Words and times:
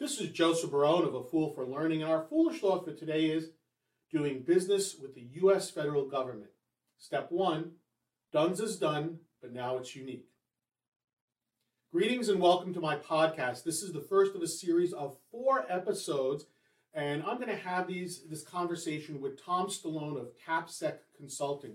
This 0.00 0.18
is 0.18 0.30
Joseph 0.30 0.70
Barone 0.70 1.04
of 1.04 1.14
A 1.14 1.22
Fool 1.22 1.50
for 1.50 1.66
Learning, 1.66 2.02
and 2.02 2.10
our 2.10 2.22
foolish 2.22 2.62
thought 2.62 2.86
for 2.86 2.94
today 2.94 3.26
is 3.26 3.50
doing 4.10 4.40
business 4.40 4.96
with 4.98 5.14
the 5.14 5.28
U.S. 5.42 5.70
federal 5.70 6.08
government. 6.08 6.48
Step 6.96 7.30
one 7.30 7.72
Duns 8.32 8.60
is 8.60 8.78
done, 8.78 9.18
but 9.42 9.52
now 9.52 9.76
it's 9.76 9.94
unique. 9.94 10.24
Greetings 11.92 12.30
and 12.30 12.40
welcome 12.40 12.72
to 12.72 12.80
my 12.80 12.96
podcast. 12.96 13.62
This 13.62 13.82
is 13.82 13.92
the 13.92 14.00
first 14.00 14.34
of 14.34 14.40
a 14.40 14.48
series 14.48 14.94
of 14.94 15.18
four 15.30 15.66
episodes, 15.68 16.46
and 16.94 17.22
I'm 17.22 17.36
going 17.36 17.54
to 17.54 17.56
have 17.56 17.86
these 17.86 18.22
this 18.26 18.42
conversation 18.42 19.20
with 19.20 19.44
Tom 19.44 19.66
Stallone 19.66 20.18
of 20.18 20.30
TAPSEC 20.48 20.94
Consulting. 21.14 21.74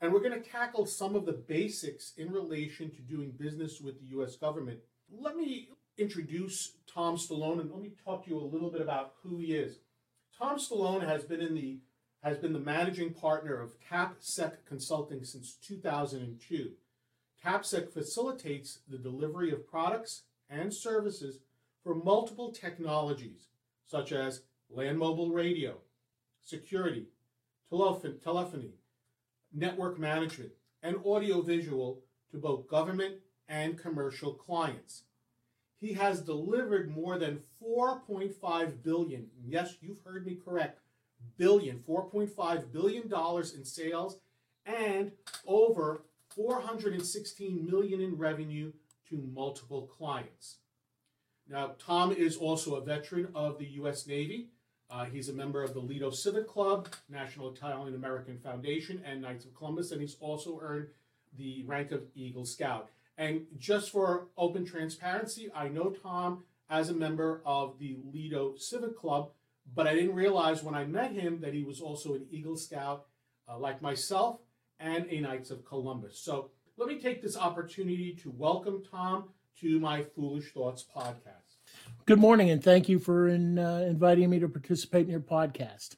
And 0.00 0.14
we're 0.14 0.20
going 0.26 0.42
to 0.42 0.50
tackle 0.50 0.86
some 0.86 1.14
of 1.14 1.26
the 1.26 1.32
basics 1.32 2.14
in 2.16 2.32
relation 2.32 2.90
to 2.92 3.02
doing 3.02 3.32
business 3.32 3.82
with 3.82 4.00
the 4.00 4.18
US 4.18 4.34
government. 4.34 4.78
Let 5.10 5.36
me 5.36 5.68
introduce 5.98 6.72
Tom 6.92 7.16
Stallone 7.16 7.60
and 7.60 7.70
let 7.70 7.80
me 7.80 7.92
talk 8.04 8.24
to 8.24 8.30
you 8.30 8.38
a 8.38 8.44
little 8.44 8.70
bit 8.70 8.80
about 8.80 9.14
who 9.22 9.38
he 9.38 9.54
is. 9.54 9.78
Tom 10.38 10.58
Stallone 10.58 11.06
has 11.06 11.24
been 11.24 11.40
in 11.40 11.54
the 11.54 11.78
has 12.22 12.38
been 12.38 12.52
the 12.52 12.58
managing 12.58 13.12
partner 13.12 13.60
of 13.60 13.78
TAPSEC 13.78 14.52
Consulting 14.66 15.22
since 15.22 15.54
2002. 15.62 16.72
TAPSEC 17.44 17.92
facilitates 17.92 18.80
the 18.88 18.98
delivery 18.98 19.52
of 19.52 19.68
products 19.68 20.22
and 20.50 20.74
services 20.74 21.38
for 21.84 21.94
multiple 21.94 22.50
technologies 22.50 23.46
such 23.86 24.10
as 24.10 24.42
land 24.68 24.98
mobile 24.98 25.30
radio, 25.30 25.76
security, 26.42 27.06
telephony, 28.24 28.74
network 29.54 29.98
management, 29.98 30.50
and 30.82 30.96
audiovisual 31.04 32.00
to 32.30 32.38
both 32.38 32.68
government 32.68 33.16
and 33.48 33.78
commercial 33.78 34.32
clients. 34.32 35.04
He 35.80 35.92
has 35.94 36.20
delivered 36.20 36.94
more 36.94 37.18
than 37.18 37.40
4.5 37.62 38.82
billion, 38.82 39.28
yes, 39.44 39.76
you've 39.80 40.02
heard 40.04 40.26
me 40.26 40.36
correct, 40.42 40.80
billion, 41.36 41.78
4.5 41.86 42.72
billion 42.72 43.08
dollars 43.08 43.54
in 43.54 43.64
sales 43.64 44.18
and 44.64 45.12
over 45.46 46.02
416 46.34 47.64
million 47.64 48.00
in 48.00 48.16
revenue 48.16 48.72
to 49.08 49.30
multiple 49.32 49.82
clients. 49.82 50.56
Now, 51.48 51.72
Tom 51.78 52.10
is 52.10 52.36
also 52.36 52.74
a 52.74 52.84
veteran 52.84 53.28
of 53.34 53.58
the 53.58 53.66
U.S. 53.66 54.06
Navy. 54.06 54.48
Uh, 54.90 55.04
he's 55.04 55.28
a 55.28 55.32
member 55.32 55.62
of 55.62 55.74
the 55.74 55.80
Lido 55.80 56.10
Civic 56.10 56.48
Club, 56.48 56.88
National 57.08 57.52
Italian 57.52 57.94
American 57.94 58.38
Foundation, 58.38 59.00
and 59.04 59.22
Knights 59.22 59.44
of 59.44 59.54
Columbus, 59.54 59.92
and 59.92 60.00
he's 60.00 60.16
also 60.20 60.58
earned 60.60 60.88
the 61.36 61.64
rank 61.66 61.92
of 61.92 62.02
Eagle 62.14 62.44
Scout. 62.44 62.90
And 63.18 63.46
just 63.58 63.90
for 63.90 64.28
open 64.36 64.64
transparency, 64.64 65.50
I 65.54 65.68
know 65.68 65.90
Tom 65.90 66.44
as 66.68 66.90
a 66.90 66.94
member 66.94 67.42
of 67.46 67.78
the 67.78 67.96
Lido 68.12 68.56
Civic 68.56 68.96
Club, 68.96 69.30
but 69.74 69.86
I 69.86 69.94
didn't 69.94 70.14
realize 70.14 70.62
when 70.62 70.74
I 70.74 70.84
met 70.84 71.12
him 71.12 71.40
that 71.40 71.54
he 71.54 71.62
was 71.62 71.80
also 71.80 72.14
an 72.14 72.26
Eagle 72.30 72.56
Scout, 72.56 73.06
uh, 73.48 73.58
like 73.58 73.80
myself, 73.80 74.40
and 74.78 75.06
a 75.08 75.20
Knights 75.20 75.50
of 75.50 75.64
Columbus. 75.64 76.18
So 76.18 76.50
let 76.76 76.88
me 76.88 77.00
take 77.00 77.22
this 77.22 77.36
opportunity 77.36 78.12
to 78.22 78.30
welcome 78.30 78.82
Tom 78.90 79.30
to 79.60 79.80
my 79.80 80.02
Foolish 80.02 80.52
Thoughts 80.52 80.84
podcast. 80.94 81.56
Good 82.04 82.20
morning, 82.20 82.50
and 82.50 82.62
thank 82.62 82.88
you 82.88 82.98
for 82.98 83.28
in, 83.28 83.58
uh, 83.58 83.86
inviting 83.88 84.28
me 84.28 84.38
to 84.40 84.48
participate 84.48 85.06
in 85.06 85.10
your 85.10 85.20
podcast. 85.20 85.96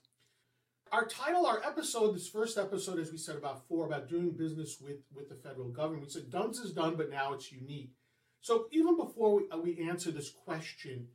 Our 0.91 1.05
title, 1.07 1.45
our 1.45 1.63
episode, 1.65 2.15
this 2.15 2.29
first 2.29 2.57
episode, 2.57 2.99
as 2.99 3.13
we 3.13 3.19
said 3.19 3.37
about 3.37 3.67
four, 3.69 3.85
about 3.85 4.09
doing 4.09 4.31
business 4.31 4.79
with, 4.81 4.97
with 5.15 5.29
the 5.29 5.35
federal 5.35 5.69
government. 5.69 6.05
We 6.05 6.11
said 6.11 6.31
Duns 6.31 6.59
is 6.61 6.73
done, 6.73 6.95
but 6.97 7.11
now 7.11 7.35
it's 7.35 7.53
unique. 7.53 7.91
So 8.41 8.69
even 8.71 8.97
before 8.97 9.37
we, 9.37 9.45
we 9.63 9.89
answer 9.89 10.11
this 10.11 10.31
question, 10.31 11.09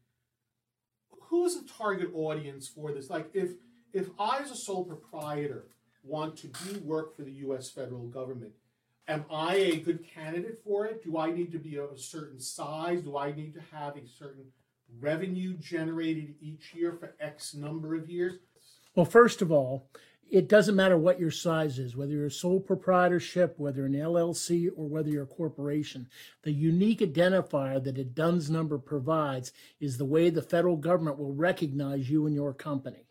who 1.10 1.46
is 1.46 1.60
the 1.60 1.68
target 1.68 2.12
audience 2.14 2.68
for 2.68 2.92
this? 2.92 3.10
Like 3.10 3.30
if 3.34 3.52
if 3.94 4.10
I 4.20 4.40
as 4.40 4.52
a 4.52 4.56
sole 4.56 4.86
proprietor 4.86 5.66
want 6.04 6.38
to 6.38 6.48
do 6.48 6.80
work 6.80 7.16
for 7.16 7.24
the 7.24 7.32
US 7.32 7.72
federal 7.72 8.08
government, 8.08 8.52
am 9.08 9.26
I 9.31 9.56
a 9.56 9.78
good 9.78 10.06
candidate 10.08 10.59
for 10.64 10.86
it? 10.86 11.03
Do 11.03 11.18
I 11.18 11.31
need 11.31 11.52
to 11.52 11.59
be 11.59 11.78
a 11.78 11.97
certain 11.97 12.40
size? 12.40 13.02
Do 13.02 13.18
I 13.18 13.31
need 13.31 13.53
to 13.56 13.62
have 13.76 13.96
a 13.97 14.08
certain 14.08 14.46
revenue 15.00 15.56
generated 15.58 16.36
each 16.42 16.74
year 16.76 16.92
for 16.92 17.16
X 17.20 17.56
number 17.56 17.96
of 17.96 18.09
years? 18.09 18.34
Well, 18.96 19.06
first 19.06 19.42
of 19.42 19.52
all, 19.52 19.88
it 20.30 20.48
doesn't 20.48 20.76
matter 20.76 20.98
what 20.98 21.20
your 21.20 21.31
size 21.31 21.78
is, 21.78 21.96
whether 21.96 22.12
you're 22.12 22.26
a 22.28 22.31
sole 22.31 22.59
proprietorship, 22.59 23.56
whether 23.58 23.86
an 23.86 23.94
LLC, 23.94 24.70
or 24.76 24.88
whether 24.88 25.09
you're 25.09 25.24
a 25.24 25.28
corporation. 25.28 26.08
The 26.44 26.52
unique 26.52 27.00
identifier 27.00 27.84
that 27.84 27.98
a 27.98 28.03
DUNS 28.03 28.50
number 28.50 28.78
provides 28.78 29.52
is 29.80 29.98
the 29.98 30.06
way 30.06 30.30
the 30.30 30.42
federal 30.42 30.76
government 30.76 31.20
will 31.20 31.34
recognize 31.34 32.09
you 32.09 32.26
and 32.26 32.36
your 32.36 32.53
company. 32.53 33.06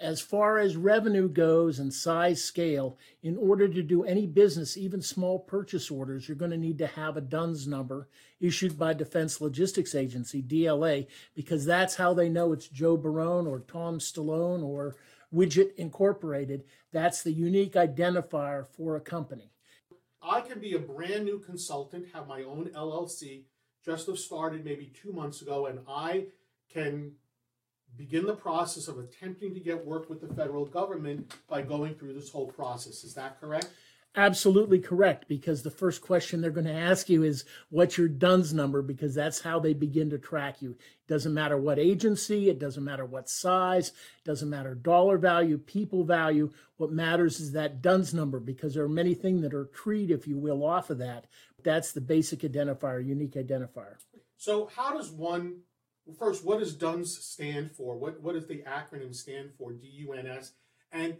As 0.00 0.20
far 0.20 0.58
as 0.58 0.76
revenue 0.76 1.28
goes 1.28 1.78
and 1.78 1.92
size 1.92 2.44
scale, 2.44 2.98
in 3.22 3.36
order 3.36 3.66
to 3.66 3.82
do 3.82 4.04
any 4.04 4.26
business, 4.26 4.76
even 4.76 5.02
small 5.02 5.40
purchase 5.40 5.90
orders, 5.90 6.28
you're 6.28 6.36
going 6.36 6.52
to 6.52 6.56
need 6.56 6.78
to 6.78 6.86
have 6.86 7.16
a 7.16 7.20
DUNS 7.20 7.66
number 7.66 8.08
issued 8.40 8.78
by 8.78 8.92
Defense 8.92 9.40
Logistics 9.40 9.94
Agency, 9.94 10.40
DLA, 10.42 11.06
because 11.34 11.64
that's 11.64 11.96
how 11.96 12.14
they 12.14 12.28
know 12.28 12.52
it's 12.52 12.68
Joe 12.68 12.96
Barone 12.96 13.46
or 13.46 13.60
Tom 13.60 13.98
Stallone 13.98 14.62
or 14.62 14.94
Widget 15.34 15.74
Incorporated. 15.76 16.64
That's 16.92 17.22
the 17.22 17.32
unique 17.32 17.74
identifier 17.74 18.66
for 18.66 18.96
a 18.96 19.00
company. 19.00 19.50
I 20.22 20.40
can 20.40 20.60
be 20.60 20.74
a 20.74 20.78
brand 20.78 21.24
new 21.24 21.38
consultant, 21.38 22.06
have 22.12 22.26
my 22.26 22.42
own 22.42 22.70
LLC, 22.74 23.44
just 23.84 24.06
have 24.08 24.18
started 24.18 24.64
maybe 24.64 24.92
two 25.00 25.12
months 25.12 25.42
ago, 25.42 25.66
and 25.66 25.80
I 25.88 26.26
can 26.72 27.12
begin 27.96 28.26
the 28.26 28.34
process 28.34 28.88
of 28.88 28.98
attempting 28.98 29.54
to 29.54 29.60
get 29.60 29.84
work 29.84 30.10
with 30.10 30.20
the 30.20 30.34
federal 30.34 30.66
government 30.66 31.34
by 31.48 31.62
going 31.62 31.94
through 31.94 32.14
this 32.14 32.30
whole 32.30 32.48
process. 32.48 33.04
Is 33.04 33.14
that 33.14 33.40
correct? 33.40 33.68
Absolutely 34.16 34.78
correct 34.78 35.26
because 35.28 35.62
the 35.62 35.70
first 35.70 36.02
question 36.02 36.40
they're 36.40 36.50
going 36.50 36.66
to 36.66 36.72
ask 36.72 37.08
you 37.08 37.22
is 37.22 37.44
what's 37.70 37.96
your 37.96 38.08
DUNS 38.08 38.52
number 38.52 38.82
because 38.82 39.14
that's 39.14 39.40
how 39.40 39.58
they 39.58 39.74
begin 39.74 40.10
to 40.10 40.18
track 40.18 40.60
you. 40.60 40.72
It 40.72 41.08
doesn't 41.08 41.34
matter 41.34 41.56
what 41.56 41.78
agency, 41.78 42.50
it 42.50 42.58
doesn't 42.58 42.84
matter 42.84 43.04
what 43.04 43.28
size, 43.28 43.88
it 43.88 44.24
doesn't 44.24 44.50
matter 44.50 44.74
dollar 44.74 45.18
value, 45.18 45.58
people 45.58 46.04
value. 46.04 46.50
What 46.76 46.92
matters 46.92 47.40
is 47.40 47.52
that 47.52 47.82
DUNS 47.82 48.14
number 48.14 48.40
because 48.40 48.74
there 48.74 48.84
are 48.84 48.88
many 48.88 49.14
things 49.14 49.42
that 49.42 49.54
are 49.54 49.66
treed, 49.66 50.10
if 50.10 50.26
you 50.26 50.36
will, 50.36 50.64
off 50.64 50.90
of 50.90 50.98
that. 50.98 51.26
That's 51.62 51.92
the 51.92 52.00
basic 52.00 52.40
identifier, 52.40 53.04
unique 53.04 53.34
identifier. 53.34 53.96
So 54.36 54.70
how 54.74 54.96
does 54.96 55.10
one 55.10 55.60
first 56.18 56.44
what 56.44 56.58
does 56.58 56.74
DUNS 56.74 57.18
stand 57.24 57.70
for? 57.70 57.96
What 57.96 58.20
what 58.22 58.34
does 58.34 58.46
the 58.46 58.62
acronym 58.66 59.14
stand 59.14 59.50
for? 59.58 59.72
D 59.72 59.86
U 59.88 60.12
N 60.12 60.26
S 60.26 60.52
and 60.92 61.16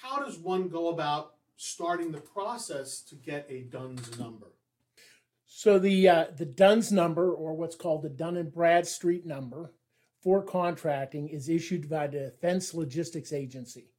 how 0.00 0.18
does 0.18 0.38
one 0.38 0.68
go 0.68 0.88
about 0.88 1.34
starting 1.62 2.10
the 2.10 2.20
process 2.20 3.00
to 3.00 3.14
get 3.14 3.46
a 3.48 3.62
DUNS 3.62 4.18
number? 4.18 4.48
So 5.46 5.78
the 5.78 6.08
uh, 6.08 6.24
the 6.36 6.46
DUNS 6.46 6.90
number, 6.90 7.30
or 7.30 7.54
what's 7.54 7.76
called 7.76 8.02
the 8.02 8.08
Dun 8.08 8.36
and 8.36 8.52
Bradstreet 8.52 9.24
number, 9.24 9.72
for 10.20 10.42
contracting 10.42 11.28
is 11.28 11.48
issued 11.48 11.88
by 11.88 12.08
the 12.08 12.18
Defense 12.20 12.74
Logistics 12.74 13.32
Agency. 13.32 13.90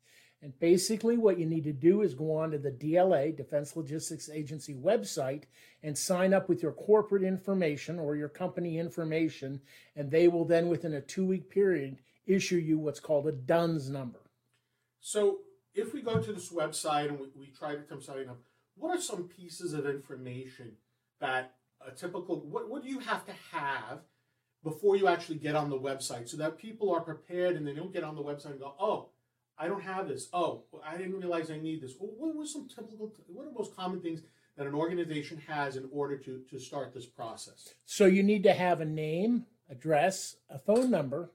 And 0.42 0.58
basically, 0.60 1.18
what 1.18 1.40
you 1.40 1.46
need 1.46 1.64
to 1.64 1.72
do 1.72 2.02
is 2.02 2.14
go 2.14 2.36
on 2.36 2.52
to 2.52 2.58
the 2.58 2.72
DLA, 2.72 3.36
Defense 3.36 3.78
Logistics 3.78 4.30
Agency 4.30 4.74
website, 4.74 5.44
and 5.84 5.98
sign 5.98 6.34
up 6.34 6.50
with 6.50 6.62
your 6.62 6.74
corporate 6.74 7.24
information 7.24 7.98
or 7.98 8.18
your 8.18 8.28
company 8.28 8.78
information, 8.78 9.62
and 9.96 10.12
they 10.12 10.28
will 10.28 10.44
then, 10.44 10.68
within 10.68 10.96
a 10.96 11.02
two 11.02 11.26
week 11.26 11.50
period, 11.50 12.00
issue 12.26 12.58
you 12.58 12.78
what's 12.78 13.00
called 13.00 13.28
a 13.28 13.32
DUNS 13.32 13.90
number. 13.90 14.20
So, 15.00 15.40
if 15.74 15.94
we 15.94 16.02
go 16.02 16.20
to 16.20 16.34
this 16.34 16.52
website 16.52 17.10
and 17.10 17.20
we, 17.20 17.28
we 17.36 17.48
try 17.48 17.76
to 17.76 17.82
come 17.82 18.02
sign 18.02 18.30
up, 18.30 18.40
what 18.76 18.96
are 18.96 19.02
some 19.02 19.28
pieces 19.28 19.74
of 19.74 19.86
information 19.86 20.74
that 21.20 21.56
a 21.86 21.92
typical 21.92 22.40
what, 22.42 22.70
what 22.70 22.84
do 22.84 22.90
you 22.90 23.00
have 23.00 23.26
to 23.26 23.34
have 23.52 24.00
before 24.64 24.96
you 24.96 25.08
actually 25.08 25.38
get 25.38 25.56
on 25.56 25.70
the 25.70 25.78
website 25.78 26.30
so 26.30 26.38
that 26.38 26.58
people 26.58 26.94
are 26.94 27.02
prepared 27.02 27.56
and 27.56 27.68
they 27.68 27.74
don't 27.74 27.94
get 27.94 28.04
on 28.04 28.16
the 28.16 28.24
website 28.24 28.52
and 28.52 28.60
go, 28.60 28.74
oh, 28.80 29.10
I 29.58 29.68
don't 29.68 29.84
have 29.84 30.08
this. 30.08 30.30
Oh, 30.34 30.64
I 30.86 30.98
didn't 30.98 31.20
realize 31.20 31.52
I 31.52 31.58
need 31.58 31.82
this. 31.82 31.94
what 32.00 32.36
were 32.36 32.46
some 32.46 32.68
typical, 32.68 33.12
what 33.28 33.46
are 33.46 33.52
most 33.52 33.76
common 33.76 34.02
things 34.02 34.22
that 34.58 34.66
an 34.66 34.74
organization 34.74 35.42
has 35.48 35.76
in 35.76 35.88
order 35.92 36.18
to, 36.18 36.42
to 36.50 36.60
start 36.60 36.94
this 36.94 37.06
process? 37.06 37.74
So 37.86 38.06
you 38.06 38.24
need 38.24 38.44
to 38.44 38.54
have 38.54 38.82
a 38.82 38.86
name, 38.86 39.46
address, 39.70 40.38
a 40.50 40.58
phone 40.58 40.90
number, 40.90 41.32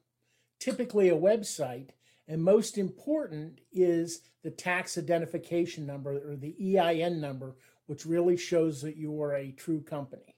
typically 0.58 1.08
a 1.08 1.16
website, 1.16 1.90
and 2.28 2.42
most 2.42 2.76
important 2.76 3.60
is 3.72 4.20
the 4.44 4.50
tax 4.50 4.98
identification 4.98 5.86
number 5.86 6.12
or 6.30 6.36
the 6.36 6.78
EIN 6.78 7.20
number, 7.20 7.56
which 7.86 8.04
really 8.04 8.36
shows 8.36 8.82
that 8.82 8.96
you 8.96 9.20
are 9.22 9.34
a 9.34 9.50
true 9.50 9.80
company. 9.80 10.36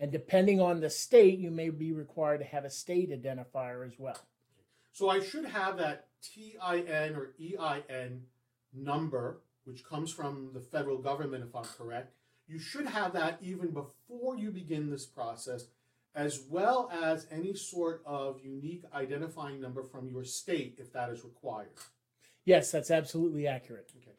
And 0.00 0.10
depending 0.10 0.60
on 0.60 0.80
the 0.80 0.90
state, 0.90 1.38
you 1.38 1.52
may 1.52 1.70
be 1.70 1.92
required 1.92 2.38
to 2.38 2.44
have 2.44 2.64
a 2.64 2.70
state 2.70 3.10
identifier 3.10 3.86
as 3.86 3.94
well. 3.98 4.20
So 4.92 5.08
I 5.08 5.20
should 5.20 5.44
have 5.44 5.76
that 5.78 6.08
TIN 6.22 6.56
or 6.60 7.34
EIN 7.40 8.22
number, 8.74 9.40
which 9.64 9.84
comes 9.84 10.12
from 10.12 10.50
the 10.52 10.60
federal 10.60 10.98
government, 10.98 11.44
if 11.48 11.54
I'm 11.54 11.64
correct. 11.64 12.14
You 12.48 12.58
should 12.58 12.86
have 12.86 13.12
that 13.12 13.38
even 13.42 13.70
before 13.70 14.36
you 14.36 14.50
begin 14.50 14.90
this 14.90 15.06
process 15.06 15.66
as 16.18 16.42
well 16.50 16.90
as 16.92 17.28
any 17.30 17.54
sort 17.54 18.02
of 18.04 18.40
unique 18.42 18.82
identifying 18.92 19.60
number 19.60 19.84
from 19.84 20.08
your 20.08 20.24
state 20.24 20.74
if 20.78 20.92
that 20.92 21.10
is 21.10 21.22
required. 21.22 21.70
Yes, 22.44 22.72
that's 22.72 22.90
absolutely 22.90 23.46
accurate. 23.46 23.92
Okay. 23.96 24.16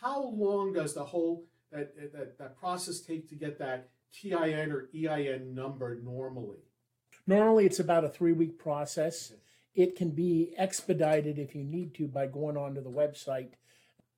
How 0.00 0.24
long 0.24 0.72
does 0.72 0.92
the 0.92 1.04
whole 1.04 1.44
that, 1.70 1.94
that, 2.12 2.36
that 2.36 2.58
process 2.58 2.98
take 2.98 3.28
to 3.28 3.36
get 3.36 3.60
that 3.60 3.90
TIN 4.12 4.72
or 4.72 4.88
EIN 4.92 5.54
number 5.54 6.00
normally? 6.02 6.64
Normally, 7.28 7.64
it's 7.64 7.78
about 7.78 8.04
a 8.04 8.08
three 8.08 8.32
week 8.32 8.58
process. 8.58 9.32
It 9.72 9.94
can 9.94 10.10
be 10.10 10.52
expedited 10.58 11.38
if 11.38 11.54
you 11.54 11.62
need 11.62 11.94
to 11.94 12.08
by 12.08 12.26
going 12.26 12.56
onto 12.56 12.82
the 12.82 12.90
website 12.90 13.50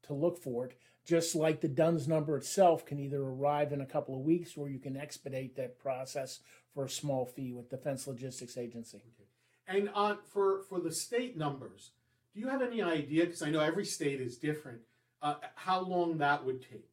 to 0.05 0.15
look 0.15 0.39
for 0.39 0.65
it. 0.65 0.79
Just 1.05 1.35
like 1.35 1.61
the 1.61 1.69
DUNS 1.69 2.07
number 2.07 2.37
itself 2.37 2.87
can 2.87 3.01
either 3.01 3.21
arrive 3.21 3.73
in 3.73 3.81
a 3.81 3.87
couple 3.87 4.15
of 4.15 4.21
weeks 4.21 4.57
or 4.57 4.69
you 4.69 4.79
can 4.79 4.97
expedite 4.97 5.57
that 5.57 5.79
process 5.79 6.41
for 6.73 6.85
a 6.85 6.91
small 6.91 7.27
fee 7.27 7.53
with 7.53 7.71
Defense 7.71 8.07
Logistics 8.07 8.57
Agency. 8.57 8.99
Okay. 8.99 9.79
And 9.79 9.89
on 9.91 10.19
for 10.25 10.63
for 10.69 10.81
the 10.81 10.93
state 10.93 11.37
numbers, 11.37 11.91
do 12.35 12.41
you 12.41 12.49
have 12.49 12.63
any 12.63 12.83
idea? 12.83 13.27
Because 13.27 13.43
I 13.43 13.51
know 13.51 13.61
every 13.61 13.85
state 13.85 14.21
is 14.21 14.37
different. 14.37 14.81
Uh, 15.21 15.35
how 15.55 15.81
long 15.81 16.19
that 16.19 16.45
would 16.45 16.63
take? 16.63 16.89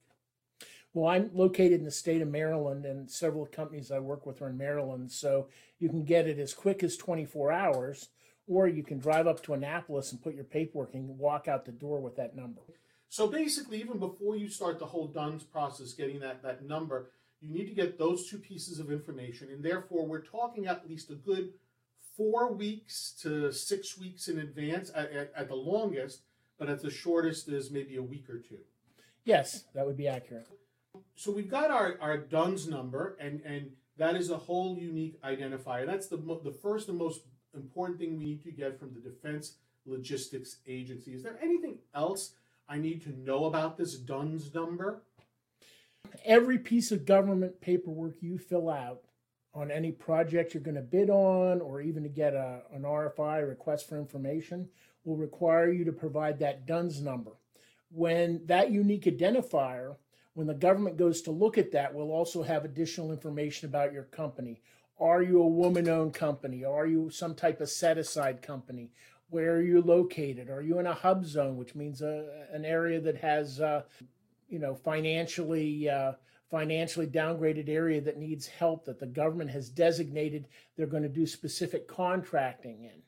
Well, 0.94 1.10
I'm 1.10 1.30
located 1.34 1.80
in 1.80 1.86
the 1.86 1.92
state 1.92 2.22
of 2.22 2.28
Maryland, 2.28 2.86
and 2.86 3.10
several 3.10 3.46
companies 3.46 3.92
I 3.92 4.00
work 4.00 4.26
with 4.26 4.42
are 4.42 4.50
in 4.50 4.58
Maryland. 4.58 5.12
So 5.12 5.48
you 5.78 5.88
can 5.88 6.04
get 6.04 6.28
it 6.28 6.40
as 6.40 6.54
quick 6.54 6.84
as 6.84 6.98
24 6.98 7.52
hours, 7.52 8.10
or 8.48 8.68
you 8.68 8.84
can 8.84 8.98
drive 8.98 9.28
up 9.28 9.42
to 9.44 9.54
Annapolis 9.54 10.12
and 10.12 10.22
put 10.22 10.36
your 10.36 10.44
paperwork 10.44 10.96
and 10.96 11.18
walk 11.20 11.48
out 11.48 11.66
the 11.66 11.72
door 11.72 12.00
with 12.00 12.16
that 12.16 12.36
number. 12.36 12.62
So 13.10 13.28
basically, 13.28 13.80
even 13.80 13.98
before 13.98 14.36
you 14.36 14.48
start 14.48 14.78
the 14.78 14.86
whole 14.86 15.08
DUNS 15.08 15.44
process, 15.44 15.94
getting 15.94 16.20
that, 16.20 16.44
that 16.44 16.64
number, 16.64 17.10
you 17.42 17.50
need 17.50 17.66
to 17.66 17.74
get 17.74 17.98
those 17.98 18.30
two 18.30 18.38
pieces 18.38 18.80
of 18.80 18.92
information. 18.92 19.50
And 19.52 19.64
therefore, 19.64 20.06
we're 20.06 20.22
talking 20.22 20.68
at 20.68 20.88
least 20.88 21.10
a 21.10 21.16
good 21.16 21.54
four 22.16 22.54
weeks 22.54 23.16
to 23.22 23.52
six 23.52 23.98
weeks 23.98 24.28
in 24.28 24.40
advance 24.40 24.92
at, 24.94 25.12
at, 25.12 25.32
at 25.36 25.48
the 25.48 25.56
longest, 25.56 26.22
but 26.60 26.70
at 26.70 26.82
the 26.82 26.92
shortest 26.92 27.48
is 27.50 27.72
maybe 27.72 27.96
a 27.96 28.04
week 28.04 28.30
or 28.30 28.38
two. 28.38 28.60
Yes, 29.24 29.64
that 29.74 29.86
would 29.86 29.98
be 29.98 30.08
accurate. 30.08 30.48
So 31.16 31.32
we've 31.32 31.50
got 31.50 31.72
our, 31.72 31.98
our 32.02 32.18
DUNS 32.18 32.68
number, 32.68 33.18
and, 33.20 33.42
and 33.42 33.72
that 33.98 34.16
is 34.16 34.30
a 34.30 34.38
whole 34.38 34.78
unique 34.78 35.22
identifier. 35.24 35.86
That's 35.86 36.08
the, 36.08 36.18
the 36.18 36.56
first 36.62 36.90
and 36.90 36.98
most 36.98 37.22
important 37.56 38.00
thing 38.00 38.18
we 38.18 38.26
need 38.26 38.44
to 38.44 38.52
get 38.52 38.80
from 38.80 38.94
the 38.94 39.00
Defense 39.00 39.56
Logistics 39.86 40.58
Agency. 40.68 41.14
Is 41.14 41.24
there 41.24 41.40
anything 41.42 41.80
else 41.96 42.34
I 42.70 42.78
need 42.78 43.02
to 43.04 43.20
know 43.20 43.46
about 43.46 43.78
this 43.78 43.96
DUNS 43.96 44.54
number? 44.54 45.02
Every 46.24 46.60
piece 46.60 46.92
of 46.92 47.06
government 47.06 47.60
paperwork 47.62 48.22
you 48.22 48.38
fill 48.38 48.70
out 48.70 49.02
on 49.56 49.72
any 49.72 49.92
project 49.92 50.54
you're 50.54 50.62
going 50.62 50.76
to 50.76 50.82
bid 50.82 51.10
on 51.10 51.62
or 51.62 51.82
even 51.82 52.04
to 52.04 52.10
get 52.10 52.36
a, 52.36 52.62
an 52.72 52.84
RFI, 52.84 53.48
request 53.48 53.90
for 53.90 53.98
information, 53.98 54.70
will 55.04 55.18
require 55.18 55.72
you 55.72 55.84
to 55.84 55.92
provide 55.92 56.38
that 56.40 56.68
DUNS 56.68 57.02
number. 57.02 57.32
When 57.92 58.46
that 58.46 58.70
unique 58.70 59.06
identifier, 59.06 59.96
when 60.36 60.46
the 60.46 60.54
government 60.54 60.98
goes 60.98 61.24
to 61.24 61.32
look 61.32 61.58
at 61.58 61.72
that, 61.72 61.92
will 61.92 62.12
also 62.12 62.44
have 62.44 62.66
additional 62.66 63.12
information 63.12 63.68
about 63.68 63.94
your 63.94 64.04
company. 64.04 64.62
Are 65.00 65.24
you 65.24 65.42
a 65.42 65.48
woman 65.48 65.90
owned 65.90 66.14
company? 66.14 66.64
Are 66.64 66.86
you 66.86 67.10
some 67.10 67.34
type 67.34 67.62
of 67.62 67.70
set 67.70 67.98
aside 67.98 68.44
company? 68.44 68.92
Where 69.30 69.56
are 69.56 69.62
you 69.62 69.82
located? 69.82 70.50
Are 70.50 70.62
you 70.62 70.80
in 70.80 70.88
a 70.88 70.94
hub 70.94 71.26
zone, 71.26 71.58
which 71.58 71.76
means 71.76 72.02
a, 72.02 72.46
an 72.52 72.66
area 72.66 73.00
that 73.02 73.18
has, 73.18 73.62
uh, 73.62 73.84
you 74.48 74.60
know, 74.60 74.74
financially 74.74 75.90
uh, 75.90 76.14
financially 76.50 77.06
downgraded 77.06 77.70
area 77.70 78.02
that 78.02 78.18
needs 78.18 78.48
help 78.48 78.86
that 78.86 79.00
the 79.00 79.06
government 79.06 79.52
has 79.52 79.70
designated 79.70 80.48
they're 80.76 80.88
going 80.88 81.04
to 81.04 81.10
do 81.10 81.28
specific 81.28 81.88
contracting 81.88 82.86
in? 82.86 83.04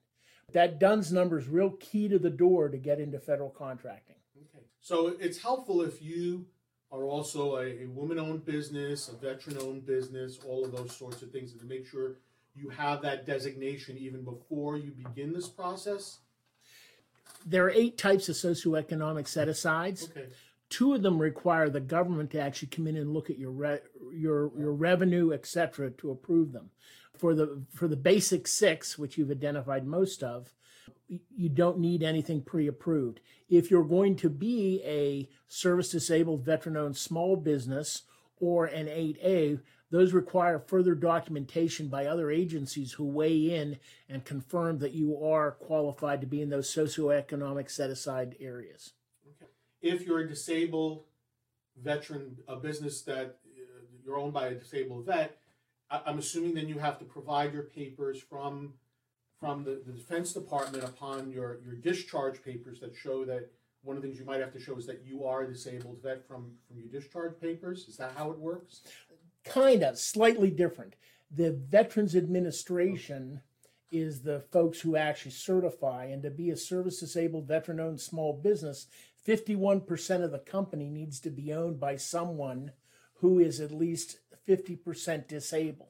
That 0.53 0.79
DUNS 0.79 1.12
number 1.12 1.39
is 1.39 1.47
real 1.47 1.71
key 1.79 2.07
to 2.09 2.19
the 2.19 2.29
door 2.29 2.69
to 2.69 2.77
get 2.77 3.00
into 3.00 3.19
federal 3.19 3.50
contracting. 3.50 4.17
Okay, 4.38 4.65
so 4.79 5.15
it's 5.19 5.41
helpful 5.41 5.81
if 5.81 6.01
you 6.01 6.45
are 6.91 7.06
also 7.06 7.56
a, 7.56 7.83
a 7.83 7.85
woman-owned 7.88 8.45
business, 8.45 9.07
a 9.07 9.15
veteran-owned 9.15 9.85
business, 9.85 10.39
all 10.45 10.65
of 10.65 10.74
those 10.74 10.95
sorts 10.95 11.21
of 11.21 11.31
things, 11.31 11.53
and 11.53 11.62
to 11.62 11.65
make 11.65 11.88
sure 11.88 12.17
you 12.56 12.69
have 12.69 13.01
that 13.01 13.25
designation 13.25 13.98
even 13.98 14.24
before 14.24 14.77
you 14.77 14.92
begin 14.92 15.33
this 15.33 15.48
process? 15.48 16.19
There 17.45 17.65
are 17.65 17.71
eight 17.71 17.98
types 17.98 18.30
of 18.30 18.36
socioeconomic 18.36 19.27
set 19.27 19.48
asides. 19.48 20.09
Okay. 20.09 20.27
Two 20.69 20.94
of 20.94 21.01
them 21.01 21.19
require 21.19 21.69
the 21.69 21.80
government 21.80 22.31
to 22.31 22.39
actually 22.39 22.69
come 22.69 22.88
in 22.88 22.98
and 22.98 23.13
look 23.13 23.30
at 23.30 23.38
your 23.38 23.51
re- 23.51 23.80
your 24.13 24.51
your 24.57 24.74
revenue, 24.74 25.33
et 25.33 25.45
cetera, 25.45 25.92
to 25.92 26.12
approve 26.12 26.53
them. 26.53 26.69
For 27.18 27.36
the 27.36 27.63
for 27.74 27.88
the 27.88 27.98
basic 27.98 28.48
six, 28.48 28.98
which 28.98 29.18
you've 29.18 29.31
identified 29.31 29.86
most 29.86 30.24
of, 30.24 30.53
you 31.36 31.50
don't 31.50 31.80
need 31.80 32.03
anything 32.03 32.42
pre-approved. 32.42 33.19
If 33.50 33.69
you're 33.69 33.83
going 33.83 34.15
to 34.18 34.30
be 34.30 34.81
a 34.86 35.27
service 35.48 35.92
disabled 35.92 36.45
veteran 36.45 36.77
owned 36.77 36.95
small 36.95 37.36
business 37.36 38.03
or 38.39 38.65
an 38.65 38.88
8A, 38.88 39.59
those 39.91 40.13
require 40.13 40.57
further 40.57 40.95
documentation 40.95 41.88
by 41.88 42.05
other 42.05 42.31
agencies 42.31 42.93
who 42.93 43.03
weigh 43.03 43.53
in 43.53 43.77
and 44.09 44.25
confirm 44.25 44.79
that 44.79 44.93
you 44.93 45.23
are 45.23 45.51
qualified 45.51 46.21
to 46.21 46.27
be 46.27 46.41
in 46.41 46.49
those 46.49 46.73
socioeconomic 46.73 47.69
set 47.69 47.89
aside 47.89 48.35
areas. 48.39 48.93
Okay. 49.27 49.51
If 49.81 50.05
you're 50.05 50.19
a 50.19 50.27
disabled 50.27 51.03
veteran, 51.81 52.38
a 52.47 52.55
business 52.55 53.01
that 53.03 53.38
uh, 53.45 53.83
you're 54.03 54.17
owned 54.17 54.33
by 54.33 54.47
a 54.47 54.55
disabled 54.55 55.05
vet, 55.05 55.38
I'm 55.89 56.19
assuming 56.19 56.53
then 56.53 56.69
you 56.69 56.79
have 56.79 56.99
to 56.99 57.05
provide 57.05 57.53
your 57.53 57.63
papers 57.63 58.21
from 58.21 58.73
from 59.41 59.63
the, 59.63 59.81
the 59.88 59.91
Defense 59.91 60.33
Department 60.33 60.83
upon 60.83 61.31
your, 61.31 61.57
your 61.65 61.73
discharge 61.73 62.43
papers 62.43 62.79
that 62.79 62.95
show 62.95 63.25
that 63.25 63.49
one 63.81 63.95
of 63.95 64.03
the 64.03 64.07
things 64.07 64.19
you 64.19 64.25
might 64.25 64.39
have 64.39 64.53
to 64.53 64.59
show 64.59 64.77
is 64.77 64.85
that 64.85 65.01
you 65.03 65.25
are 65.25 65.41
a 65.41 65.47
disabled 65.47 65.97
vet 66.03 66.27
from, 66.27 66.51
from 66.67 66.77
your 66.77 66.88
discharge 66.88 67.33
papers. 67.41 67.88
Is 67.88 67.97
that 67.97 68.13
how 68.15 68.29
it 68.29 68.38
works? 68.38 68.81
Kind 69.43 69.83
of 69.83 69.97
slightly 69.97 70.49
different. 70.49 70.95
The 71.29 71.51
Veterans 71.51 72.15
Administration 72.15 73.41
is 73.91 74.21
the 74.21 74.39
folks 74.39 74.81
who 74.81 74.95
actually 74.95 75.31
certify, 75.31 76.05
and 76.05 76.23
to 76.23 76.29
be 76.29 76.49
a 76.49 76.57
service 76.57 76.99
disabled 76.99 77.47
veteran 77.47 77.79
owned 77.79 77.99
small 77.99 78.33
business, 78.33 78.88
51% 79.27 80.23
of 80.23 80.31
the 80.31 80.39
company 80.39 80.89
needs 80.89 81.19
to 81.19 81.29
be 81.29 81.53
owned 81.53 81.79
by 81.79 81.95
someone 81.97 82.71
who 83.15 83.39
is 83.39 83.59
at 83.59 83.71
least 83.71 84.17
50% 84.47 85.27
disabled. 85.27 85.88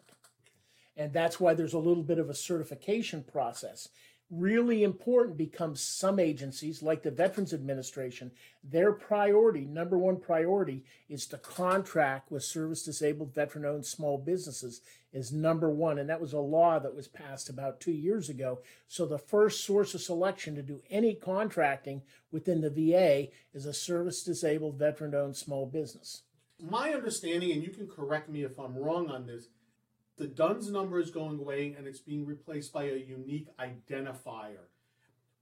And 0.98 1.13
that's 1.13 1.39
why 1.39 1.53
there's 1.53 1.74
a 1.74 1.80
little 1.80 2.03
bit 2.03 2.19
of 2.19 2.30
a 2.30 2.36
certification 2.36 3.24
process 3.24 3.88
really 4.31 4.83
important 4.83 5.38
becomes 5.38 5.82
some 5.82 6.17
agencies 6.17 6.82
like 6.82 7.03
the 7.03 7.12
Veterans 7.12 7.53
Administration, 7.53 8.32
their 8.63 8.94
priority, 8.94 9.65
number 9.65 9.98
one 9.98 10.17
priority, 10.17 10.86
is 11.10 11.25
to 11.27 11.38
contract 11.38 12.32
with 12.32 12.44
service 12.44 12.84
disabled 12.84 13.36
veteran 13.36 13.65
owned 13.65 13.86
small 13.86 14.17
businesses 14.17 14.82
is 15.12 15.34
number 15.34 15.70
one. 15.70 16.00
And 16.00 16.10
that 16.10 16.22
was 16.22 16.32
a 16.32 16.39
law 16.39 16.79
that 16.79 16.96
was 16.96 17.10
passed 17.10 17.50
about 17.50 17.82
two 17.82 17.91
years 17.91 18.29
ago. 18.29 18.60
So 18.88 19.05
the 19.05 19.17
first 19.17 19.65
source 19.65 19.94
of 19.94 20.01
selection 20.01 20.55
to 20.55 20.62
do 20.62 20.82
any 20.89 21.13
contracting 21.13 22.01
within 22.32 22.62
the 22.62 22.70
VA 22.70 23.27
is 23.53 23.65
a 23.65 23.74
service 23.74 24.24
disabled 24.24 24.79
veteran 24.79 25.13
owned 25.13 25.36
small 25.36 25.65
business. 25.65 26.22
My 26.62 26.94
understanding, 26.94 27.51
and 27.51 27.63
you 27.63 27.72
can 27.72 27.88
correct 27.88 28.29
me 28.29 28.44
if 28.44 28.58
I'm 28.58 28.77
wrong 28.77 29.10
on 29.10 29.25
this, 29.25 29.48
the 30.18 30.27
DUNS 30.27 30.70
number 30.72 31.00
is 31.00 31.12
going 31.12 31.39
away 31.39 31.75
and 31.77 31.88
it's 31.88 32.00
being 32.00 32.25
replaced 32.25 32.74
by 32.74 32.84
a 32.84 32.96
unique 32.96 33.48
identifier. 33.58 34.68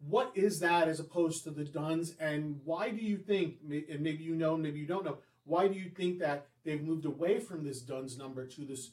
What 0.07 0.31
is 0.35 0.59
that 0.59 0.87
as 0.87 0.99
opposed 0.99 1.43
to 1.43 1.51
the 1.51 1.65
DUNS, 1.65 2.15
and 2.19 2.61
why 2.63 2.89
do 2.89 3.03
you 3.03 3.17
think, 3.17 3.55
and 3.69 3.99
maybe 3.99 4.23
you 4.23 4.35
know, 4.35 4.55
maybe 4.55 4.79
you 4.79 4.87
don't 4.87 5.03
know, 5.03 5.17
why 5.43 5.67
do 5.67 5.73
you 5.73 5.89
think 5.89 6.19
that 6.19 6.47
they've 6.63 6.81
moved 6.81 7.05
away 7.05 7.39
from 7.39 7.65
this 7.65 7.81
DUNS 7.81 8.17
number 8.17 8.47
to 8.47 8.65
this 8.65 8.91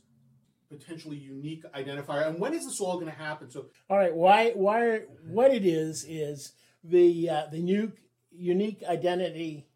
potentially 0.68 1.16
unique 1.16 1.64
identifier? 1.75 2.26
And 2.26 2.40
when 2.40 2.54
is 2.54 2.64
this 2.64 2.80
all 2.80 2.95
going 2.95 3.12
to 3.12 3.18
happen? 3.18 3.50
So, 3.50 3.66
all 3.88 3.99
right, 3.99 4.14
why, 4.14 4.50
why, 4.52 5.02
what 5.28 5.52
it 5.52 5.64
is 5.64 6.04
is 6.09 6.52
the 6.83 7.30
uh, 7.30 7.47
the 7.50 7.59
new 7.59 7.92
unique 8.30 8.83
identity 8.88 9.66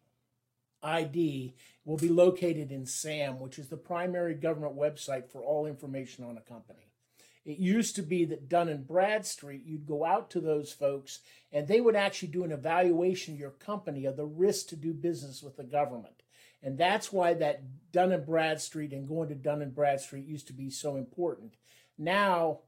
ID 0.83 1.55
will 1.85 1.97
be 1.97 2.09
located 2.09 2.71
in 2.71 2.85
SAM, 2.85 3.39
which 3.39 3.59
is 3.59 3.69
the 3.69 3.77
primary 3.77 4.35
government 4.35 4.75
website 4.75 5.29
for 5.29 5.43
all 5.43 5.65
information 5.65 6.23
on 6.23 6.37
a 6.37 6.41
company. 6.41 6.91
It 7.43 7.57
used 7.57 7.95
to 7.95 8.03
be 8.03 8.25
that 8.25 8.49
Dun 8.49 8.69
and 8.69 8.87
Bradstreet, 8.87 9.65
you'd 9.65 9.87
go 9.87 10.05
out 10.05 10.29
to 10.31 10.39
those 10.39 10.71
folks 10.71 11.19
and 11.51 11.67
they 11.67 11.81
would 11.81 11.95
actually 11.95 12.27
do 12.29 12.43
an 12.43 12.51
evaluation 12.51 13.33
of 13.33 13.39
your 13.39 13.49
company 13.51 14.05
of 14.05 14.15
the 14.15 14.25
risk 14.25 14.67
to 14.67 14.75
do 14.75 14.93
business 14.93 15.41
with 15.41 15.57
the 15.57 15.63
government. 15.63 16.21
And 16.61 16.77
that's 16.77 17.11
why 17.11 17.33
that 17.35 17.63
Dun 17.91 18.11
and 18.11 18.25
Bradstreet 18.25 18.93
and 18.93 19.07
going 19.07 19.29
to 19.29 19.35
Dun 19.35 19.63
and 19.63 19.73
Bradstreet 19.73 20.25
used 20.25 20.47
to 20.47 20.53
be 20.53 20.69
so 20.69 20.95
important. 20.95 21.55
Now, 21.97 22.59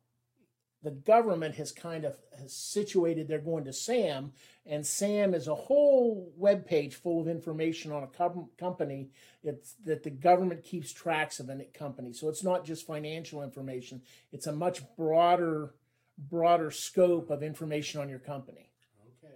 the 0.84 0.92
government 0.92 1.56
has 1.56 1.72
kind 1.72 2.04
of 2.04 2.18
has 2.40 2.54
situated 2.54 3.28
they're 3.28 3.40
going 3.40 3.63
to 3.66 3.74
SAM, 3.74 4.34
and 4.66 4.86
SAM 4.86 5.34
is 5.34 5.48
a 5.48 5.56
whole 5.56 6.32
web 6.38 6.66
page 6.66 6.96
full 6.96 7.22
of 7.22 7.28
information 7.28 7.92
on 7.92 8.04
a 8.04 8.08
com- 8.08 8.50
company 8.58 9.10
it's, 9.44 9.74
that 9.86 10.04
the 10.04 10.10
government 10.10 10.63
keeps 10.63 10.92
tracks 10.92 11.40
of 11.40 11.50
a 11.50 11.63
company. 11.74 12.13
So 12.13 12.30
it's 12.30 12.44
not 12.44 12.66
just 12.66 12.86
financial 12.86 13.44
information; 13.44 14.02
it's 14.32 14.48
a 14.48 14.54
much 14.54 14.82
broader 14.98 15.74
broader 16.18 16.70
scope 16.70 17.30
of 17.30 17.42
information 17.42 18.00
on 18.00 18.10
your 18.10 18.20
company. 18.20 18.70
Okay. 19.24 19.34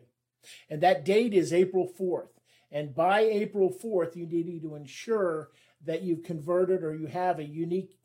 And 0.69 0.81
that 0.81 1.05
date 1.05 1.33
is 1.33 1.51
April 1.53 1.89
4th. 1.99 2.29
And 2.71 2.93
by 2.93 3.21
April 3.21 3.73
4th, 3.73 4.15
you 4.15 4.27
need 4.27 4.61
to 4.61 4.75
ensure 4.75 5.49
that 5.85 6.03
you've 6.03 6.23
converted 6.23 6.83
or 6.83 6.93
you 6.93 7.07
have 7.07 7.39
a 7.39 7.43
unique 7.43 7.97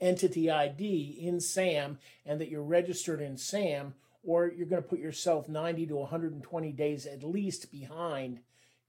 entity 0.00 0.50
ID 0.50 1.18
in 1.20 1.40
SAM 1.40 1.98
and 2.24 2.40
that 2.40 2.48
you're 2.48 2.62
registered 2.62 3.20
in 3.20 3.36
SAM, 3.36 3.94
or 4.22 4.48
you're 4.48 4.66
going 4.66 4.82
to 4.82 4.88
put 4.88 4.98
yourself 4.98 5.48
90 5.48 5.86
to 5.86 5.96
120 5.96 6.72
days 6.72 7.06
at 7.06 7.22
least 7.22 7.70
behind 7.70 8.40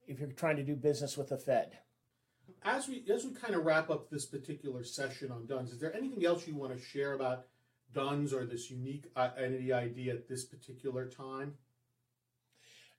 if 0.08 0.20
you're 0.20 0.30
trying 0.30 0.58
to 0.58 0.64
do 0.64 0.76
business 0.76 1.18
with 1.18 1.30
the 1.30 1.38
Fed. 1.38 1.78
As 2.64 2.88
we 2.88 3.04
as 3.10 3.24
we 3.24 3.32
kind 3.32 3.56
of 3.56 3.64
wrap 3.64 3.90
up 3.90 4.10
this 4.10 4.26
particular 4.26 4.84
session 4.84 5.32
on 5.32 5.46
DUNS, 5.46 5.72
is 5.72 5.80
there 5.80 5.96
anything 5.96 6.26
else 6.26 6.48
you 6.48 6.56
want 6.56 6.76
to 6.76 6.84
share 6.84 7.14
about 7.14 7.46
DUNS 7.94 8.34
or 8.34 8.46
this 8.46 8.70
unique 8.70 9.06
uh, 9.16 9.30
entity 9.38 9.72
ID 9.72 10.10
at 10.10 10.28
this 10.28 10.44
particular 10.44 11.06
time? 11.06 11.54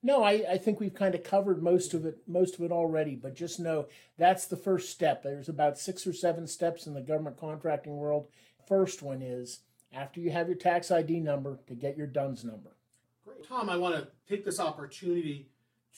No, 0.02 0.22
I, 0.24 0.44
I 0.50 0.58
think 0.58 0.80
we've 0.80 0.94
kind 0.94 1.14
of 1.14 1.22
covered 1.22 1.62
most 1.62 1.92
of 1.92 2.06
it 2.06 2.18
most 2.26 2.54
of 2.54 2.62
it 2.62 2.72
already, 2.72 3.16
but 3.16 3.34
just 3.34 3.60
know 3.60 3.86
that's 4.16 4.46
the 4.46 4.56
first 4.56 4.90
step. 4.90 5.22
There's 5.22 5.48
about 5.48 5.78
six 5.78 6.06
or 6.06 6.12
seven 6.12 6.46
steps 6.46 6.86
in 6.86 6.94
the 6.94 7.02
government 7.02 7.36
contracting 7.36 7.96
world. 7.96 8.28
First 8.66 9.02
one 9.02 9.20
is 9.20 9.60
after 9.92 10.20
you 10.20 10.30
have 10.30 10.48
your 10.48 10.56
tax 10.56 10.90
ID 10.90 11.20
number 11.20 11.58
to 11.66 11.74
get 11.74 11.98
your 11.98 12.06
DUNS 12.06 12.44
number. 12.44 12.70
Great. 13.26 13.46
Tom, 13.46 13.68
I 13.68 13.76
want 13.76 13.96
to 13.96 14.08
take 14.28 14.44
this 14.44 14.60
opportunity 14.60 15.48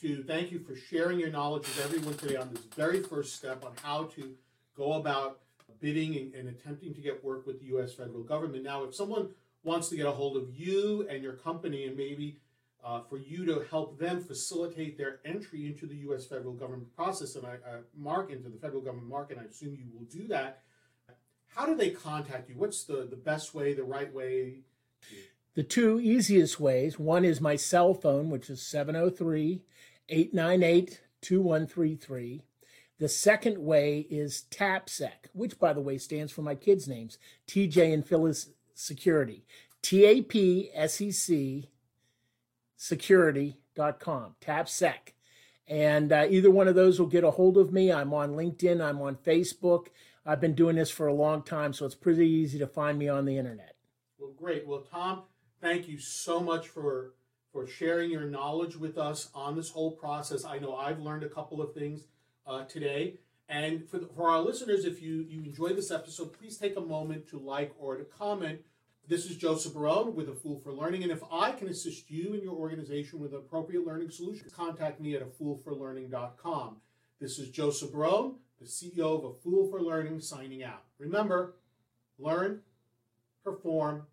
to 0.01 0.25
thank 0.25 0.51
you 0.51 0.59
for 0.59 0.75
sharing 0.75 1.21
your 1.21 1.31
knowledge 1.31 1.63
with 1.63 1.85
everyone 1.85 2.15
today 2.15 2.37
on 2.37 2.53
this 2.53 2.65
very 2.75 3.03
first 3.03 3.37
step 3.37 3.65
on 3.65 3.73
how 3.83 4.05
to 4.05 4.35
go 4.77 4.95
about 4.95 5.41
bidding 5.81 6.17
and, 6.17 6.35
and 6.35 6.49
attempting 6.49 6.95
to 6.95 7.01
get 7.01 7.23
work 7.23 7.47
with 7.47 7.61
the 7.61 7.67
U.S. 7.67 7.93
federal 7.93 8.23
government. 8.23 8.65
Now, 8.65 8.85
if 8.85 8.95
someone 8.95 9.29
wants 9.65 9.89
to 9.91 9.97
get 9.97 10.07
a 10.07 10.11
hold 10.11 10.37
of 10.37 10.49
you 10.51 11.07
and 11.09 11.23
your 11.23 11.35
company 11.35 11.87
and 11.87 11.97
maybe 11.97 12.39
uh, 12.85 13.01
for 13.09 13.19
you 13.19 13.45
to 13.47 13.65
help 13.71 13.99
them 13.99 14.21
facilitate 14.21 14.99
their 14.99 15.21
entry 15.25 15.67
into 15.67 15.87
the 15.87 15.97
U.S. 15.97 16.27
federal 16.27 16.53
government 16.53 16.95
process 16.97 17.37
and 17.37 17.47
I, 17.47 17.55
uh, 17.55 17.79
mark 17.97 18.31
into 18.31 18.49
the 18.49 18.59
federal 18.59 18.83
government 18.83 19.09
market. 19.09 19.39
I 19.41 19.45
assume 19.45 19.77
you 19.77 19.87
will 19.93 20.07
do 20.07 20.27
that. 20.29 20.63
How 21.55 21.67
do 21.67 21.75
they 21.75 21.91
contact 21.91 22.49
you? 22.49 22.57
What's 22.57 22.85
the, 22.85 23.07
the 23.09 23.17
best 23.17 23.55
way, 23.55 23.75
the 23.75 23.85
right 23.85 24.13
way? 24.13 24.61
The 25.55 25.63
two 25.63 26.01
easiest 26.01 26.59
ways 26.59 26.99
one 26.99 27.25
is 27.25 27.41
my 27.41 27.57
cell 27.57 27.93
phone, 27.95 28.31
which 28.31 28.49
is 28.49 28.63
703 28.63 29.63
898 30.09 31.01
2133. 31.21 32.43
The 32.99 33.09
second 33.09 33.59
way 33.59 34.07
is 34.11 34.45
TAPSEC, 34.51 35.29
which, 35.33 35.59
by 35.59 35.73
the 35.73 35.81
way, 35.81 35.99
stands 35.99 36.33
for 36.33 36.43
my 36.43 36.55
kids' 36.55 36.89
names 36.89 37.19
TJ 37.47 37.93
and 37.93 38.07
Phyllis 38.07 38.49
Security. 38.75 39.45
T 39.83 40.05
A 40.05 40.23
P 40.23 40.71
S 40.73 41.01
E 41.01 41.11
C 41.11 41.69
security.com, 42.83 44.35
TAPSEC. 44.41 45.15
And 45.69 46.13
uh, 46.13 46.27
either 46.29 46.51
one 46.51 46.67
of 46.67 46.75
those 46.75 46.99
will 46.99 47.07
get 47.07 47.23
a 47.23 47.31
hold 47.31 47.57
of 47.57 47.73
me. 47.73 47.93
I'm 47.93 48.13
on 48.13 48.33
LinkedIn, 48.33 48.85
I'm 48.85 49.01
on 49.01 49.15
Facebook. 49.15 49.87
I've 50.27 50.41
been 50.41 50.55
doing 50.55 50.75
this 50.75 50.91
for 50.91 51.07
a 51.07 51.15
long 51.15 51.45
time, 51.45 51.73
so 51.73 51.87
it's 51.87 51.95
pretty 51.95 52.29
easy 52.29 52.59
to 52.59 52.67
find 52.67 52.99
me 52.99 53.09
on 53.09 53.25
the 53.25 53.39
internet. 53.39 53.77
Well, 54.19 54.33
great. 54.37 54.67
Well, 54.67 54.85
Tom, 54.91 55.23
thank 55.61 55.87
you 55.89 55.99
so 55.99 56.41
much 56.41 56.67
for 56.69 57.15
for 57.53 57.67
sharing 57.67 58.11
your 58.11 58.25
knowledge 58.25 58.77
with 58.77 58.97
us 58.97 59.29
on 59.35 59.55
this 59.55 59.69
whole 59.69 59.93
process. 59.93 60.45
I 60.45 60.59
know 60.59 60.75
I've 60.75 61.01
learned 61.01 61.23
a 61.23 61.29
couple 61.29 61.61
of 61.61 61.75
things 61.75 62.07
uh, 62.47 62.65
today. 62.65 63.19
And 63.47 63.87
for, 63.87 63.99
the, 63.99 64.07
for 64.07 64.31
our 64.31 64.41
listeners, 64.41 64.87
if 64.87 65.03
you, 65.03 65.17
you 65.29 65.43
enjoy 65.43 65.69
this 65.69 65.91
episode, 65.91 66.33
please 66.33 66.57
take 66.57 66.79
a 66.79 66.81
moment 66.81 67.29
to 67.29 67.39
like 67.39 67.75
or 67.79 67.99
to 67.99 68.05
comment 68.05 68.61
this 69.09 69.27
is 69.27 69.37
Joseph 69.37 69.75
Barone 69.75 70.15
with 70.15 70.29
A 70.29 70.35
Fool 70.35 70.61
for 70.61 70.73
Learning, 70.73 71.03
and 71.03 71.11
if 71.11 71.23
I 71.31 71.53
can 71.53 71.69
assist 71.69 72.11
you 72.11 72.35
and 72.35 72.43
your 72.43 72.55
organization 72.55 73.19
with 73.19 73.33
an 73.33 73.39
appropriate 73.39 73.85
learning 73.85 74.11
solutions, 74.11 74.53
contact 74.53 75.01
me 75.01 75.15
at 75.15 75.23
afoolforlearning.com. 75.23 76.77
This 77.21 77.39
is 77.39 77.51
Joseph 77.51 77.93
Barone, 77.93 78.37
the 78.61 78.67
CEO 78.67 79.19
of 79.19 79.25
A 79.25 79.35
Fool 79.35 79.69
for 79.69 79.83
Learning, 79.83 80.21
signing 80.21 80.63
out. 80.63 80.85
Remember, 80.99 81.57
learn, 82.19 82.61
perform, 83.45 84.07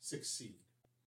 succeed. 0.00 0.61